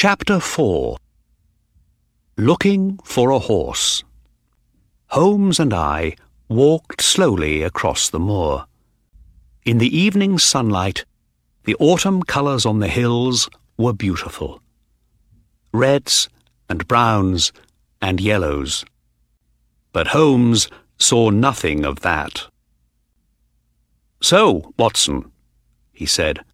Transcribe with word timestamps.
Chapter 0.00 0.38
4 0.38 0.96
Looking 2.36 3.00
for 3.02 3.30
a 3.30 3.40
Horse 3.40 4.04
Holmes 5.08 5.58
and 5.58 5.74
I 5.74 6.14
walked 6.48 7.02
slowly 7.02 7.64
across 7.64 8.08
the 8.08 8.20
moor. 8.20 8.66
In 9.64 9.78
the 9.78 9.98
evening 9.98 10.38
sunlight, 10.38 11.04
the 11.64 11.74
autumn 11.80 12.22
colours 12.22 12.64
on 12.64 12.78
the 12.78 12.86
hills 12.86 13.50
were 13.76 13.92
beautiful. 13.92 14.62
Reds 15.72 16.28
and 16.68 16.86
browns 16.86 17.52
and 18.00 18.20
yellows. 18.20 18.84
But 19.92 20.06
Holmes 20.06 20.68
saw 20.98 21.30
nothing 21.30 21.84
of 21.84 22.02
that. 22.02 22.46
So, 24.22 24.72
Watson, 24.78 25.32
he 25.92 26.06
said, 26.06 26.44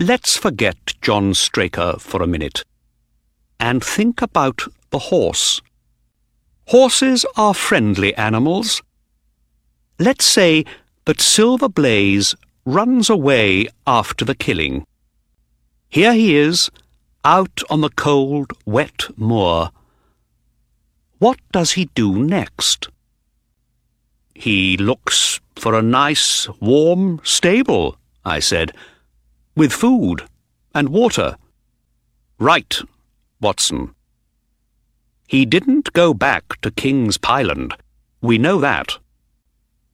let's 0.00 0.36
forget 0.36 0.94
John 1.02 1.34
Straker 1.34 1.96
for 1.98 2.22
a 2.22 2.26
minute 2.26 2.62
and 3.58 3.82
think 3.82 4.22
about 4.22 4.62
the 4.90 4.98
horse. 4.98 5.60
Horses 6.68 7.26
are 7.36 7.52
friendly 7.52 8.14
animals. 8.14 8.80
Let's 9.98 10.24
say 10.24 10.64
that 11.06 11.20
Silver 11.20 11.68
Blaze 11.68 12.36
runs 12.64 13.10
away 13.10 13.66
after 13.86 14.24
the 14.24 14.36
killing. 14.36 14.86
Here 15.88 16.12
he 16.12 16.36
is, 16.36 16.70
out 17.24 17.62
on 17.68 17.80
the 17.80 17.90
cold, 17.90 18.52
wet 18.64 19.06
moor. 19.16 19.70
What 21.18 21.40
does 21.50 21.72
he 21.72 21.86
do 21.96 22.22
next? 22.22 22.88
He 24.34 24.76
looks 24.76 25.40
for 25.56 25.74
a 25.74 25.82
nice, 25.82 26.48
warm 26.60 27.20
stable, 27.24 27.96
I 28.24 28.38
said, 28.38 28.72
with 29.58 29.72
food 29.72 30.22
and 30.72 30.88
water. 30.88 31.36
Right, 32.38 32.78
Watson. 33.40 33.92
He 35.26 35.44
didn't 35.44 35.92
go 35.92 36.14
back 36.14 36.60
to 36.60 36.70
King's 36.70 37.18
Pyland. 37.18 37.72
We 38.22 38.38
know 38.38 38.60
that. 38.60 38.98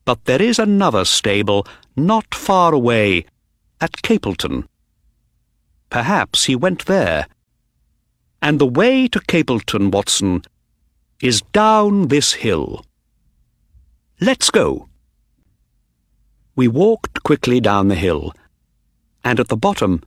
But 0.05 0.27
there 0.27 0.43
is 0.43 0.59
another 0.59 1.07
stable 1.07 1.67
not 1.97 2.35
far 2.35 2.75
away, 2.75 3.25
at 3.81 3.93
Capleton. 4.03 4.69
Perhaps 5.89 6.45
he 6.45 6.55
went 6.55 6.85
there. 6.85 7.27
And 8.43 8.59
the 8.59 8.67
way 8.67 9.09
to 9.09 9.19
Capleton, 9.19 9.91
Watson, 9.91 10.43
is 11.23 11.41
down 11.53 12.09
this 12.09 12.35
hill. 12.35 12.85
Let's 14.21 14.51
go. 14.51 14.91
We 16.55 16.69
walked 16.69 17.23
quickly 17.23 17.61
down 17.61 17.89
the 17.89 17.95
hill, 17.95 18.35
and 19.25 19.41
at 19.41 19.49
the 19.49 19.57
bottom 19.57 20.03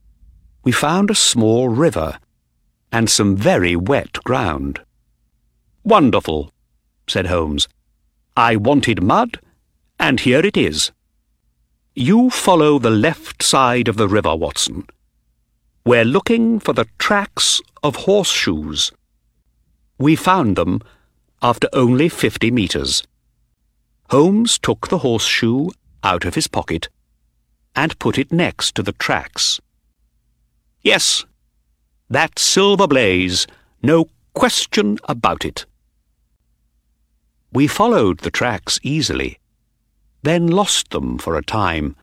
we 0.63 0.71
found 0.71 1.09
a 1.09 1.15
small 1.15 1.69
river 1.69 2.19
and 2.91 3.09
some 3.09 3.35
very 3.35 3.75
wet 3.75 4.13
ground. 4.23 4.81
Wonderful, 5.83 6.51
said 7.07 7.27
Holmes. 7.27 7.67
I 8.35 8.55
wanted 8.55 9.01
mud, 9.01 9.39
and 9.99 10.19
here 10.19 10.45
it 10.45 10.57
is. 10.57 10.91
You 11.95 12.29
follow 12.29 12.79
the 12.79 12.89
left 12.89 13.41
side 13.41 13.87
of 13.87 13.97
the 13.97 14.07
river, 14.07 14.35
Watson. 14.35 14.85
We're 15.85 16.05
looking 16.05 16.59
for 16.59 16.73
the 16.73 16.87
tracks 16.99 17.61
of 17.81 17.95
horseshoes. 17.95 18.91
We 19.97 20.15
found 20.15 20.55
them 20.57 20.81
after 21.41 21.69
only 21.73 22.09
fifty 22.09 22.51
metres. 22.51 23.03
Holmes 24.09 24.59
took 24.59 24.89
the 24.89 24.99
horseshoe 24.99 25.69
out 26.03 26.25
of 26.25 26.35
his 26.35 26.47
pocket 26.47 26.89
and 27.77 27.97
put 27.99 28.17
it 28.17 28.33
next 28.33 28.75
to 28.75 28.83
the 28.83 28.91
tracks. 28.91 29.61
Yes, 30.81 31.25
that 32.09 32.39
silver 32.39 32.87
blaze, 32.87 33.47
no 33.81 34.09
question 34.33 34.97
about 35.05 35.45
it. 35.45 35.65
We 37.53 37.67
followed 37.67 38.19
the 38.19 38.31
tracks 38.31 38.79
easily, 38.83 39.39
then 40.23 40.47
lost 40.47 40.89
them 40.89 41.17
for 41.17 41.37
a 41.37 41.43
time, 41.43 41.95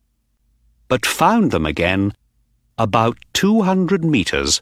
but 0.89 1.05
found 1.05 1.51
them 1.51 1.67
again 1.67 2.15
about 2.79 3.19
two 3.33 3.63
hundred 3.63 4.05
metres 4.05 4.61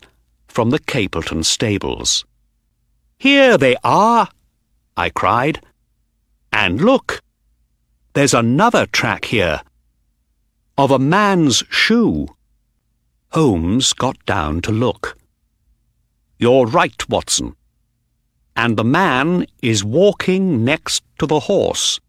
from 0.49 0.71
the 0.71 0.81
Capleton 0.81 1.45
stables. 1.45 2.25
Here 3.19 3.57
they 3.57 3.77
are, 3.85 4.29
I 4.97 5.11
cried. 5.11 5.61
And 6.53 6.81
look, 6.81 7.23
there's 8.13 8.35
another 8.35 8.87
track 8.87 9.25
here, 9.27 9.63
of 10.77 10.91
a 10.91 10.99
man's 10.99 11.63
shoe. 11.71 12.27
Holmes 13.31 13.93
got 13.93 14.25
down 14.27 14.61
to 14.63 14.73
look. 14.73 15.17
You're 16.39 16.67
right, 16.67 17.09
Watson. 17.09 17.55
And 18.57 18.77
the 18.77 18.85
man 18.85 19.47
is 19.63 19.85
walking 19.85 20.65
next 20.65 21.03
to 21.19 21.27
the 21.27 21.41
horse. 21.41 22.01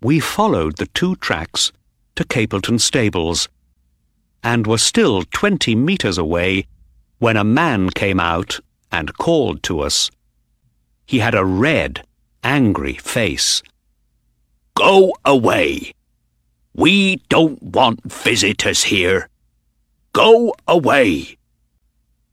We 0.00 0.20
followed 0.20 0.76
the 0.76 0.86
two 0.86 1.16
tracks 1.16 1.72
to 2.16 2.24
Capleton 2.24 2.80
stables 2.80 3.48
and 4.42 4.66
were 4.66 4.78
still 4.78 5.24
twenty 5.24 5.74
metres 5.74 6.18
away 6.18 6.66
when 7.18 7.36
a 7.36 7.44
man 7.44 7.90
came 7.90 8.20
out 8.20 8.60
and 8.92 9.16
called 9.18 9.62
to 9.64 9.80
us. 9.80 10.10
He 11.06 11.18
had 11.18 11.34
a 11.34 11.44
red, 11.44 12.04
angry 12.42 12.94
face 12.94 13.62
Go 14.80 15.12
away. 15.24 15.92
We 16.80 17.16
don't 17.28 17.62
want 17.62 18.10
visitors 18.10 18.84
here. 18.84 19.28
Go 20.14 20.54
away. 20.66 21.36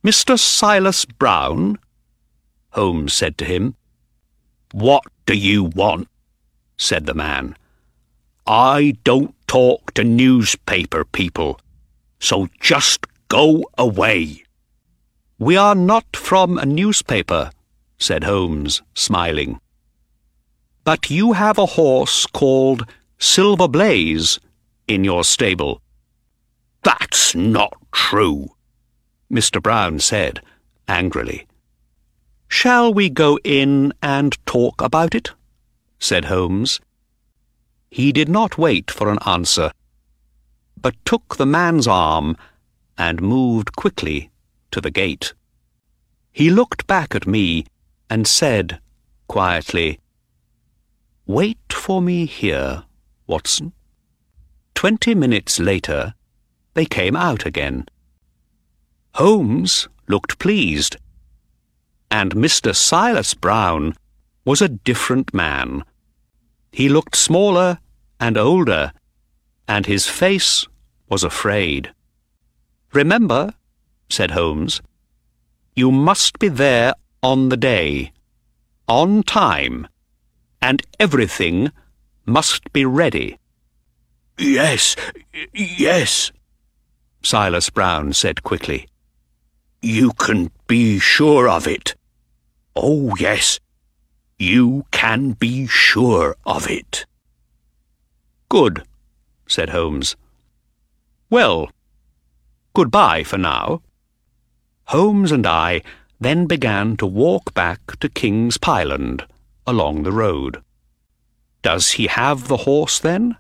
Mr. 0.05 0.39
Silas 0.39 1.03
Brown, 1.03 1.77
Holmes 2.69 3.13
said 3.13 3.37
to 3.39 3.43
him. 3.43 3.75
What 4.71 5.03
do 5.25 5.33
you 5.33 5.65
want? 5.65 6.07
said 6.77 7.07
the 7.07 7.13
man. 7.13 7.57
I 8.47 8.95
don't 9.03 9.35
talk 9.47 9.93
to 9.95 10.05
newspaper 10.05 11.03
people, 11.03 11.59
so 12.17 12.47
just 12.61 13.05
go 13.27 13.65
away. 13.77 14.45
We 15.37 15.57
are 15.57 15.75
not 15.75 16.15
from 16.15 16.57
a 16.57 16.65
newspaper, 16.65 17.51
said 17.97 18.23
Holmes, 18.23 18.81
smiling. 18.93 19.59
But 20.85 21.09
you 21.09 21.33
have 21.33 21.57
a 21.57 21.73
horse 21.75 22.25
called 22.27 22.85
Silver 23.19 23.67
Blaze 23.67 24.39
in 24.87 25.03
your 25.03 25.23
stable. 25.23 25.81
That's 26.83 27.35
not 27.35 27.73
true, 27.91 28.49
Mr. 29.31 29.61
Brown 29.61 29.99
said 29.99 30.41
angrily. 30.87 31.47
Shall 32.47 32.93
we 32.93 33.09
go 33.09 33.39
in 33.43 33.93
and 34.01 34.37
talk 34.45 34.81
about 34.81 35.13
it? 35.13 35.31
said 35.99 36.25
Holmes. 36.25 36.79
He 37.89 38.11
did 38.11 38.29
not 38.29 38.57
wait 38.57 38.91
for 38.91 39.09
an 39.09 39.19
answer, 39.25 39.71
but 40.79 40.95
took 41.05 41.37
the 41.37 41.45
man's 41.45 41.87
arm 41.87 42.37
and 42.97 43.21
moved 43.21 43.75
quickly 43.75 44.29
to 44.71 44.79
the 44.79 44.91
gate. 44.91 45.33
He 46.31 46.49
looked 46.49 46.87
back 46.87 47.15
at 47.15 47.27
me 47.27 47.65
and 48.09 48.27
said 48.27 48.79
quietly, 49.27 49.99
Wait 51.25 51.73
for 51.73 52.01
me 52.01 52.25
here, 52.25 52.83
Watson. 53.27 53.73
Twenty 54.73 55.13
minutes 55.13 55.59
later, 55.59 56.13
they 56.73 56.85
came 56.85 57.15
out 57.15 57.45
again. 57.45 57.85
Holmes 59.15 59.87
looked 60.07 60.39
pleased, 60.39 60.97
and 62.09 62.35
Mr. 62.35 62.75
Silas 62.75 63.33
Brown 63.33 63.93
was 64.45 64.61
a 64.61 64.69
different 64.69 65.33
man. 65.33 65.83
He 66.71 66.89
looked 66.89 67.15
smaller 67.15 67.79
and 68.19 68.37
older, 68.37 68.93
and 69.67 69.85
his 69.85 70.07
face 70.07 70.65
was 71.09 71.23
afraid. 71.23 71.93
Remember, 72.93 73.53
said 74.09 74.31
Holmes, 74.31 74.81
you 75.75 75.91
must 75.91 76.39
be 76.39 76.47
there 76.47 76.93
on 77.21 77.49
the 77.49 77.57
day, 77.57 78.13
on 78.87 79.23
time 79.23 79.87
and 80.61 80.81
everything 80.99 81.71
must 82.27 82.71
be 82.73 82.85
ready. 82.85 83.39
Yes, 84.37 84.95
yes, 85.53 86.31
Silas 87.23 87.71
Brown 87.71 88.13
said 88.13 88.43
quickly. 88.43 88.87
You 89.81 90.11
can 90.11 90.51
be 90.67 90.99
sure 90.99 91.49
of 91.49 91.67
it. 91.67 91.95
Oh, 92.75 93.15
yes, 93.17 93.59
you 94.37 94.85
can 94.91 95.31
be 95.31 95.65
sure 95.65 96.35
of 96.45 96.69
it. 96.69 97.05
Good, 98.49 98.83
said 99.47 99.69
Holmes. 99.69 100.15
Well, 101.29 101.69
goodbye 102.73 103.23
for 103.23 103.37
now. 103.37 103.81
Holmes 104.85 105.31
and 105.31 105.47
I 105.47 105.81
then 106.19 106.45
began 106.45 106.97
to 106.97 107.05
walk 107.05 107.53
back 107.53 107.97
to 107.99 108.09
King's 108.09 108.57
Pyland 108.57 109.25
along 109.65 110.03
the 110.03 110.11
road. 110.11 110.61
Does 111.61 111.91
he 111.91 112.07
have 112.07 112.47
the 112.47 112.57
horse, 112.57 112.99
then? 112.99 113.37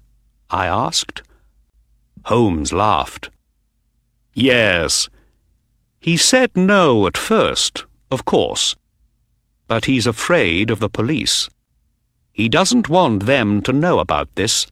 I 0.49 0.67
asked. 0.67 1.21
Holmes 2.25 2.73
laughed. 2.73 3.29
Yes, 4.33 5.09
He 5.99 6.15
said 6.15 6.55
no 6.55 7.05
at 7.07 7.17
first, 7.17 7.85
of 8.11 8.23
course, 8.23 8.75
but 9.67 9.85
he's 9.85 10.07
afraid 10.07 10.69
of 10.69 10.79
the 10.79 10.89
police. 10.89 11.49
He 12.31 12.47
doesn't 12.47 12.87
want 12.87 13.25
them 13.25 13.61
to 13.63 13.73
know 13.73 13.99
about 13.99 14.33
this, 14.35 14.67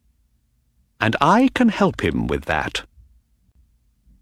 and 1.02 1.16
I 1.20 1.50
can 1.54 1.70
help 1.70 2.02
him 2.02 2.28
with 2.28 2.46
that. 2.46 2.86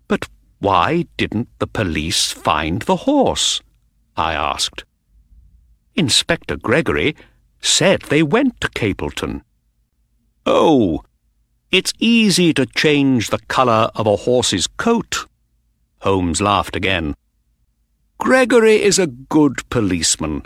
But 0.08 0.28
why 0.60 1.06
didn't 1.18 1.50
the 1.60 1.68
police 1.68 2.32
find 2.32 2.82
the 2.84 2.96
horse? 3.06 3.62
I 4.16 4.34
asked. 4.34 4.86
Inspector 5.96 6.56
Gregory 6.58 7.16
said 7.64 8.02
they 8.04 8.22
went 8.22 8.60
to 8.62 8.68
Capleton. 8.68 9.42
Oh, 10.46 11.04
it's 11.72 11.94
easy 11.98 12.54
to 12.54 12.66
change 12.66 13.30
the 13.30 13.40
colour 13.48 13.90
of 13.96 14.06
a 14.06 14.18
horse's 14.18 14.68
coat. 14.68 15.26
Holmes 16.02 16.42
laughed 16.42 16.76
again. 16.76 17.16
Gregory 18.20 18.84
is 18.84 19.00
a 19.00 19.08
good 19.08 19.68
policeman, 19.70 20.44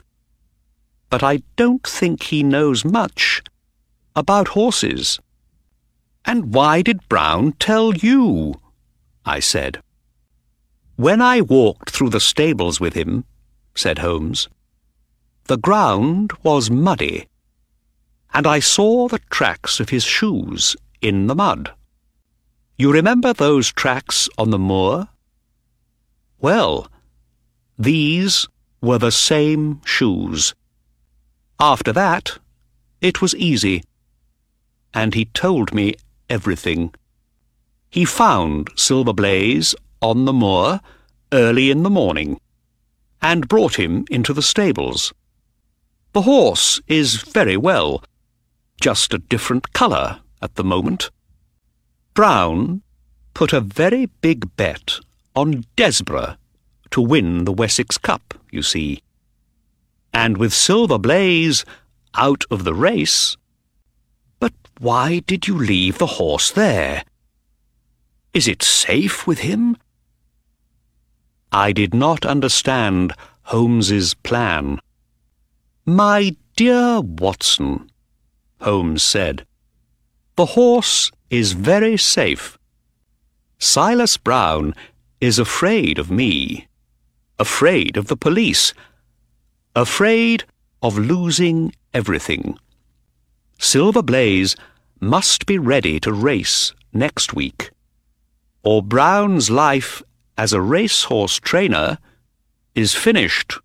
but 1.10 1.24
I 1.24 1.42
don't 1.56 1.86
think 1.86 2.24
he 2.24 2.44
knows 2.44 2.86
much 2.86 3.42
about 4.16 4.50
horses. 4.50 5.20
And 6.24 6.54
why 6.54 6.82
did 6.82 7.10
Brown 7.10 7.54
tell 7.54 7.94
you? 7.96 8.56
I 9.26 9.40
said. 9.40 9.82
When 10.96 11.22
I 11.22 11.42
walked 11.42 11.90
through 11.90 12.10
the 12.10 12.20
stables 12.20 12.80
with 12.80 12.94
him, 12.94 13.26
said 13.76 14.00
Holmes, 14.00 14.48
the 15.48 15.58
ground 15.58 16.32
was 16.44 16.70
muddy, 16.70 17.28
and 18.34 18.46
I 18.46 18.60
saw 18.60 19.08
the 19.08 19.20
tracks 19.30 19.80
of 19.80 19.90
his 19.90 20.04
shoes 20.04 20.76
in 21.02 21.28
the 21.28 21.36
mud. 21.36 21.72
You 22.78 22.92
remember 22.92 23.34
those 23.34 23.72
tracks 23.72 24.30
on 24.38 24.52
the 24.52 24.60
moor? 24.60 25.08
Well, 26.40 26.88
these 27.80 28.48
were 28.82 28.98
the 28.98 29.12
same 29.12 29.82
shoes. 29.84 30.54
After 31.60 31.92
that, 31.94 32.38
it 33.02 33.22
was 33.22 33.34
easy, 33.36 33.84
and 34.94 35.14
he 35.14 35.26
told 35.26 35.74
me 35.74 35.96
everything. 36.30 36.94
He 37.90 38.06
found 38.06 38.70
Silver 38.76 39.14
Blaze 39.14 39.74
on 40.02 40.26
the 40.26 40.34
moor 40.34 40.82
early 41.32 41.72
in 41.72 41.84
the 41.84 41.90
morning 41.90 42.40
and 43.22 43.48
brought 43.48 43.80
him 43.80 44.06
into 44.12 44.34
the 44.34 44.42
stables. 44.42 45.14
The 46.18 46.24
horse 46.24 46.82
is 46.88 47.18
very 47.18 47.58
well, 47.58 48.04
just 48.82 49.14
a 49.14 49.20
different 49.20 49.72
colour 49.74 50.22
at 50.42 50.56
the 50.56 50.64
moment. 50.64 51.12
Brown 52.16 52.82
put 53.36 53.54
a 53.54 53.62
very 53.62 54.08
big 54.08 54.56
bet 54.58 55.00
on 55.36 55.64
Desborough 55.76 56.36
to 56.90 57.02
win 57.02 57.46
the 57.46 57.52
Wessex 57.52 58.00
Cup, 58.00 58.34
you 58.50 58.64
see. 58.64 59.04
And 60.12 60.40
with 60.40 60.56
Silver 60.56 60.98
Blaze 60.98 61.64
out 62.16 62.46
of 62.50 62.64
the 62.64 62.74
race, 62.74 63.38
but 64.40 64.54
why 64.80 65.20
did 65.20 65.48
you 65.48 65.56
leave 65.56 66.00
the 66.00 66.18
horse 66.18 66.50
there? 66.50 67.04
Is 68.34 68.48
it 68.48 68.64
safe 68.64 69.28
with 69.28 69.42
him? 69.42 69.78
I 71.52 71.72
did 71.72 71.94
not 71.94 72.26
understand 72.26 73.14
Holmes's 73.44 74.16
plan. 74.16 74.80
My 75.90 76.36
dear 76.58 77.00
Watson, 77.00 77.90
Holmes 78.60 79.02
said, 79.02 79.46
the 80.36 80.48
horse 80.48 81.12
is 81.30 81.54
very 81.54 81.96
safe. 81.96 82.58
Silas 83.58 84.18
Brown 84.18 84.76
is 85.22 85.40
afraid 85.40 85.98
of 85.98 86.12
me, 86.12 86.68
afraid 87.40 87.96
of 87.96 88.08
the 88.08 88.18
police, 88.18 88.74
afraid 89.78 90.44
of 90.82 90.98
losing 90.98 91.72
everything. 91.94 92.60
Silver 93.58 94.04
Blaze 94.04 94.58
must 95.00 95.46
be 95.46 95.58
ready 95.58 96.02
to 96.02 96.12
race 96.12 96.74
next 96.92 97.34
week, 97.34 97.72
or 98.62 98.84
Brown's 98.84 99.50
life 99.50 100.04
as 100.38 100.52
a 100.52 100.60
racehorse 100.60 101.40
trainer 101.40 101.98
is 102.76 102.94
finished 102.94 103.60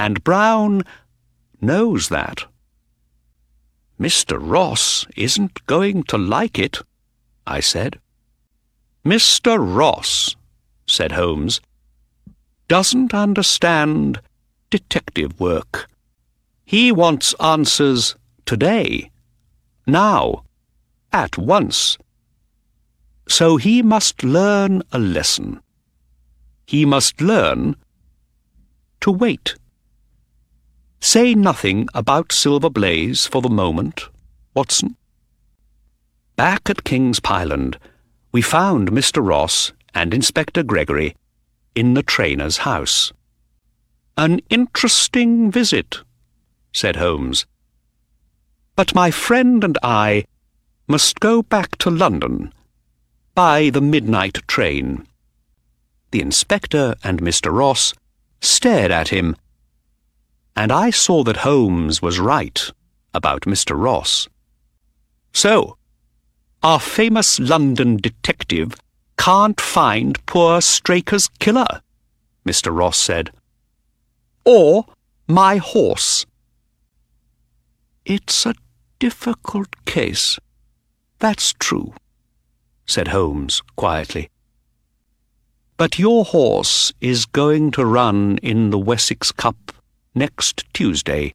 and 0.00 0.24
Brown 0.24 0.82
knows 1.60 2.08
that. 2.08 2.46
Mr. 4.00 4.38
Ross 4.40 5.06
isn't 5.14 5.66
going 5.66 6.04
to 6.04 6.16
like 6.16 6.58
it, 6.58 6.78
I 7.46 7.60
said. 7.60 8.00
Mr. 9.04 9.58
Ross, 9.60 10.36
said 10.86 11.12
Holmes, 11.12 11.60
doesn't 12.66 13.12
understand 13.12 14.22
detective 14.70 15.38
work. 15.38 15.90
He 16.64 16.90
wants 16.90 17.34
answers 17.34 18.16
today, 18.46 19.10
now, 19.86 20.44
at 21.12 21.36
once. 21.36 21.98
So 23.28 23.58
he 23.58 23.82
must 23.82 24.24
learn 24.24 24.82
a 24.92 24.98
lesson. 24.98 25.60
He 26.66 26.86
must 26.86 27.20
learn 27.20 27.76
to 29.02 29.12
wait. 29.12 29.56
Say 31.02 31.34
nothing 31.34 31.88
about 31.94 32.30
Silver 32.30 32.68
Blaze 32.68 33.26
for 33.26 33.40
the 33.40 33.48
moment, 33.48 34.08
Watson. 34.54 34.96
Back 36.36 36.68
at 36.68 36.84
King's 36.84 37.20
Pyland, 37.20 37.78
we 38.32 38.42
found 38.42 38.90
Mr. 38.92 39.26
Ross 39.26 39.72
and 39.94 40.12
Inspector 40.12 40.62
Gregory 40.64 41.16
in 41.74 41.94
the 41.94 42.02
trainer's 42.02 42.58
house. 42.58 43.12
An 44.16 44.40
interesting 44.50 45.50
visit, 45.50 46.00
said 46.72 46.96
Holmes. 46.96 47.46
But 48.76 48.94
my 48.94 49.10
friend 49.10 49.64
and 49.64 49.78
I 49.82 50.26
must 50.86 51.18
go 51.18 51.42
back 51.42 51.76
to 51.78 51.90
London 51.90 52.52
by 53.34 53.70
the 53.70 53.80
midnight 53.80 54.46
train. 54.46 55.06
The 56.10 56.20
inspector 56.20 56.94
and 57.02 57.22
Mr. 57.22 57.50
Ross 57.52 57.94
stared 58.40 58.90
at 58.90 59.08
him 59.08 59.34
and 60.56 60.72
I 60.72 60.90
saw 60.90 61.22
that 61.24 61.38
Holmes 61.38 62.02
was 62.02 62.18
right 62.18 62.70
about 63.14 63.42
Mr. 63.42 63.80
Ross. 63.80 64.28
So, 65.32 65.76
our 66.62 66.80
famous 66.80 67.38
London 67.38 67.96
detective 67.96 68.74
can't 69.16 69.60
find 69.60 70.24
poor 70.26 70.60
Straker's 70.60 71.28
killer, 71.38 71.82
Mr. 72.46 72.76
Ross 72.76 72.98
said. 72.98 73.30
Or 74.44 74.86
my 75.26 75.56
horse. 75.58 76.26
It's 78.04 78.46
a 78.46 78.54
difficult 78.98 79.84
case. 79.84 80.38
That's 81.18 81.52
true, 81.58 81.92
said 82.86 83.08
Holmes 83.08 83.62
quietly. 83.76 84.30
But 85.76 85.98
your 85.98 86.24
horse 86.24 86.92
is 87.00 87.24
going 87.24 87.70
to 87.72 87.86
run 87.86 88.38
in 88.42 88.70
the 88.70 88.78
Wessex 88.78 89.32
Cup 89.32 89.72
next 90.14 90.64
Tuesday. 90.72 91.34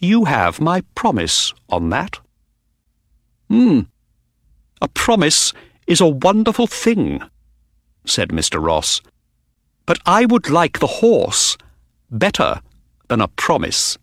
You 0.00 0.24
have 0.24 0.60
my 0.60 0.82
promise 0.94 1.52
on 1.68 1.90
that. 1.90 2.18
Hmm. 3.48 3.80
A 4.80 4.88
promise 4.88 5.52
is 5.86 6.00
a 6.00 6.08
wonderful 6.08 6.66
thing, 6.66 7.22
said 8.04 8.30
Mr. 8.30 8.62
Ross. 8.62 9.00
But 9.86 9.98
I 10.06 10.24
would 10.24 10.50
like 10.50 10.78
the 10.78 10.86
horse 10.86 11.56
better 12.10 12.60
than 13.08 13.20
a 13.20 13.28
promise. 13.28 13.98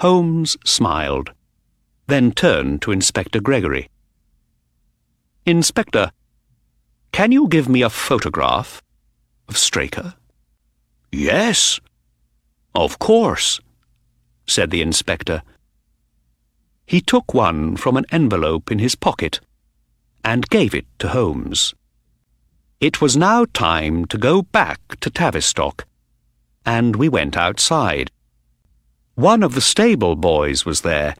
Holmes 0.00 0.56
smiled, 0.64 1.32
then 2.06 2.32
turned 2.32 2.82
to 2.82 2.92
Inspector 2.92 3.40
Gregory. 3.40 3.88
Inspector, 5.44 6.10
can 7.12 7.32
you 7.32 7.48
give 7.48 7.68
me 7.68 7.82
a 7.82 7.90
photograph 7.90 8.82
of 9.48 9.56
Straker? 9.56 10.14
Yes, 11.10 11.80
of 12.76 12.98
course, 12.98 13.58
said 14.46 14.70
the 14.70 14.82
inspector. 14.82 15.42
He 16.86 17.00
took 17.00 17.32
one 17.32 17.76
from 17.76 17.96
an 17.96 18.04
envelope 18.12 18.70
in 18.70 18.78
his 18.78 18.94
pocket 18.94 19.40
and 20.22 20.48
gave 20.50 20.74
it 20.74 20.86
to 20.98 21.08
Holmes. 21.08 21.74
It 22.78 23.00
was 23.00 23.16
now 23.16 23.46
time 23.46 24.04
to 24.06 24.18
go 24.18 24.42
back 24.42 25.00
to 25.00 25.08
Tavistock, 25.08 25.86
and 26.66 26.96
we 26.96 27.08
went 27.08 27.36
outside. 27.36 28.10
One 29.14 29.42
of 29.42 29.54
the 29.54 29.62
stable 29.62 30.14
boys 30.14 30.66
was 30.66 30.82
there, 30.82 31.16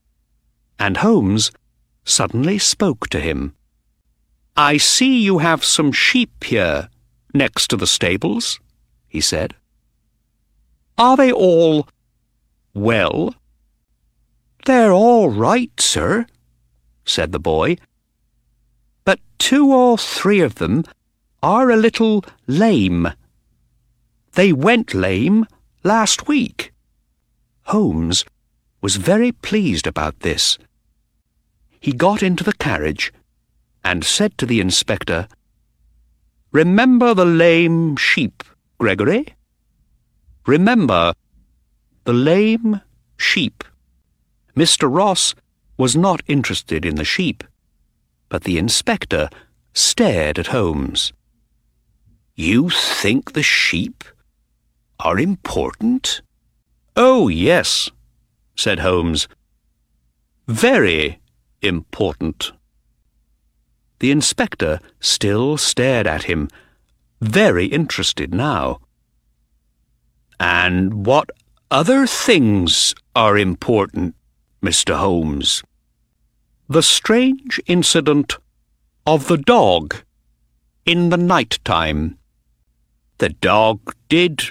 and 0.79 0.99
Holmes 0.99 1.51
suddenly 2.05 2.59
spoke 2.59 3.09
to 3.09 3.21
him. 3.21 3.55
I 4.57 4.77
see 4.77 5.21
you 5.23 5.39
have 5.39 5.65
some 5.65 5.91
sheep 5.91 6.45
here, 6.45 6.91
next 7.33 7.69
to 7.69 7.77
the 7.77 7.87
stables, 7.87 8.61
he 9.09 9.23
said. 9.23 9.55
Are 10.99 11.17
they 11.17 11.31
all 11.31 11.89
well? 12.73 13.35
They're 14.65 14.93
all 14.93 15.29
right, 15.29 15.71
sir, 15.79 16.27
said 17.05 17.33
the 17.33 17.39
boy. 17.39 17.77
But 19.05 19.21
two 19.39 19.73
or 19.73 19.99
three 19.99 20.41
of 20.41 20.57
them 20.57 20.85
are 21.43 21.71
a 21.71 21.77
little 21.77 22.25
lame. 22.47 23.09
They 24.33 24.53
went 24.53 24.95
lame 24.95 25.47
last 25.85 26.29
week. 26.29 26.73
Holmes 27.65 28.25
was 28.81 28.97
very 28.97 29.33
pleased 29.33 29.87
about 29.87 30.21
this. 30.21 30.59
He 31.79 31.93
got 31.93 32.23
into 32.23 32.43
the 32.43 32.55
carriage 32.55 33.13
and 33.85 34.03
said 34.03 34.37
to 34.39 34.47
the 34.47 34.61
inspector, 34.61 35.29
Remember 36.53 37.13
the 37.13 37.25
lame 37.25 37.97
sheep, 37.97 38.43
Gregory? 38.79 39.35
Remember 40.47 41.13
the 42.05 42.13
lame 42.13 42.81
sheep. 43.17 43.65
Mr. 44.55 44.89
Ross 44.89 45.35
was 45.77 45.97
not 45.97 46.23
interested 46.29 46.85
in 46.85 46.95
the 46.95 47.05
sheep, 47.05 47.43
but 48.29 48.45
the 48.45 48.57
inspector 48.57 49.29
stared 49.75 50.39
at 50.39 50.47
Holmes. 50.49 51.13
You 52.37 52.71
think 52.71 53.33
the 53.33 53.43
sheep 53.43 54.05
are 55.01 55.19
important? 55.19 56.23
Oh, 56.95 57.29
yes, 57.29 57.91
said 58.55 58.79
Holmes. 58.79 59.27
Very 60.47 61.21
important. 61.61 62.53
The 63.99 64.13
inspector 64.13 64.79
still 65.01 65.57
stared 65.57 66.07
at 66.07 66.25
him, 66.25 66.49
very 67.21 67.67
interested 67.67 68.33
now. 68.33 68.81
And 70.39 71.07
what 71.07 71.31
other 71.71 72.07
things 72.07 72.95
are 73.15 73.39
important, 73.39 74.15
Mr. 74.63 74.97
Holmes? 74.97 75.63
The 76.69 76.83
strange 76.83 77.61
incident 77.67 78.37
of 79.07 79.29
the 79.29 79.39
dog 79.39 79.97
in 80.85 81.11
the 81.11 81.17
night 81.17 81.59
time. 81.65 82.19
The 83.19 83.31
dog 83.31 83.95
did 84.09 84.43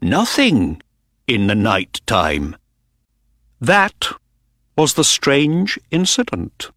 nothing 0.00 0.82
in 1.26 1.46
the 1.46 1.54
night 1.54 2.00
time. 2.06 2.56
That 3.60 4.08
was 4.76 4.94
the 4.94 5.04
strange 5.04 5.78
incident. 5.90 6.70